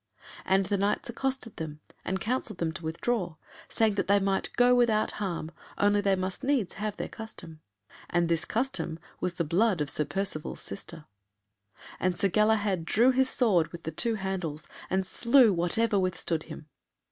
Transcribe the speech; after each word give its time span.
And 0.45 0.65
the 0.65 0.79
Knights 0.79 1.09
accosted 1.11 1.57
them, 1.57 1.79
and 2.03 2.19
counselled 2.19 2.57
them 2.57 2.71
to 2.71 2.83
withdraw, 2.83 3.35
saying 3.69 3.93
they 3.93 4.19
might 4.19 4.49
go 4.57 4.73
without 4.73 5.11
harm, 5.21 5.51
only 5.77 6.01
they 6.01 6.15
must 6.15 6.43
needs 6.43 6.73
have 6.73 6.97
their 6.97 7.07
custom. 7.07 7.59
And 8.09 8.27
this 8.27 8.43
custom 8.43 8.97
was 9.19 9.35
the 9.35 9.43
blood 9.43 9.79
of 9.79 9.91
Sir 9.91 10.05
Percivale's 10.05 10.59
sister. 10.59 11.05
And 11.99 12.17
Sir 12.17 12.29
Galahad 12.29 12.83
drew 12.83 13.11
his 13.11 13.29
sword 13.29 13.67
with 13.71 13.83
the 13.83 13.91
two 13.91 14.15
handles, 14.15 14.67
and 14.89 15.05
slew 15.05 15.53
whatever 15.53 15.99
withstood 15.99 16.41
him. 16.45 16.65